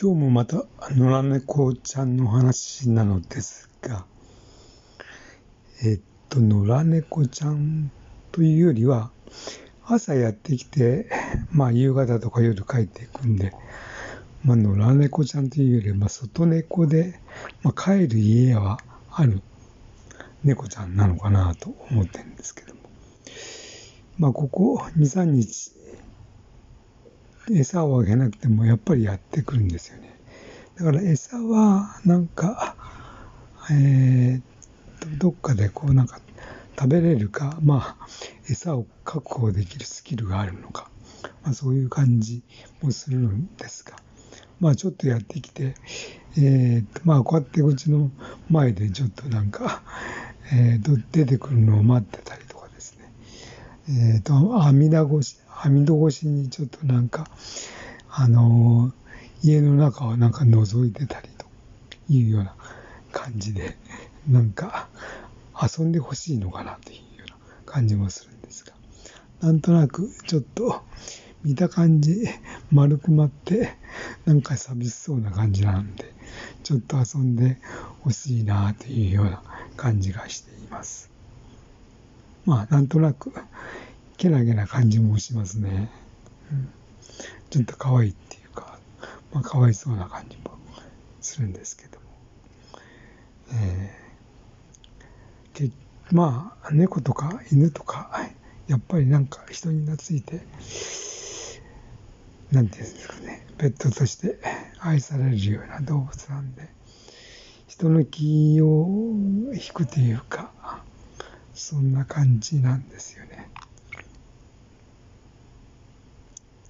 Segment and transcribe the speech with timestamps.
[0.00, 4.04] 今日もまた野良猫ちゃんの話なのですが、
[5.82, 7.90] えっと、野良猫ちゃん
[8.30, 9.10] というよりは、
[9.84, 11.10] 朝やってきて、
[11.50, 13.52] まあ夕方とか夜帰っていくんで、
[14.44, 17.18] まあ野良猫ちゃんというよりは、まあ外猫で、
[17.64, 18.78] まあ帰る家は
[19.10, 19.42] ある
[20.44, 22.82] 猫ちゃんなのかなと思ってるんですけども。
[24.16, 25.72] まあここ2、3日、
[27.50, 30.18] 餌をあげなくてもやっぱりやってくるんですよね。
[30.76, 32.76] だから餌はなんか、
[33.70, 36.20] えー、どっかでこうなんか
[36.78, 38.06] 食べれるか、まあ
[38.48, 40.88] 餌を確保できるスキルがあるのか、
[41.42, 42.42] まあ、そういう感じ
[42.80, 43.96] もするんですが、
[44.60, 45.74] まあちょっとやってきて、
[46.36, 48.10] えー、まあこうやってうちの
[48.48, 49.82] 前でちょっとなんか、
[50.52, 53.12] えー、出てくるのを待ってたりとかですね、
[54.14, 57.28] えっ、ー、と、網田越し、網戸越しにちょっとなんか、
[58.10, 61.46] あのー、家の中をなんか覗いてたりと
[62.08, 62.54] いうような
[63.12, 63.76] 感じで、
[64.28, 64.88] なんか
[65.60, 67.36] 遊んでほしいのかなというような
[67.66, 68.72] 感じもするんですが、
[69.40, 70.82] なんとなくちょっと
[71.42, 72.26] 見た感じ
[72.70, 73.74] 丸くまって、
[74.26, 76.12] なんか寂しそうな感じなんで、
[76.62, 77.58] ちょっと遊んで
[78.00, 79.42] ほしいなというような
[79.76, 81.10] 感じがしています。
[82.44, 83.32] まあ、なんとなく
[84.18, 85.88] けなげな感じもしますね。
[86.50, 86.68] うん、
[87.50, 88.78] ちょっと可愛いっていうか、
[89.32, 90.58] まあ、かわいそうな感じも
[91.20, 92.04] するんですけども。
[93.52, 95.72] えー、け
[96.10, 98.28] まあ、猫とか犬とか、
[98.66, 100.40] やっぱりなんか人に懐いて、
[102.50, 104.40] なんていうんですかね、ペットとして
[104.80, 106.68] 愛されるような動物なんで、
[107.68, 109.14] 人の気を
[109.54, 110.50] 引くというか、
[111.54, 113.27] そんな感じなんですよね。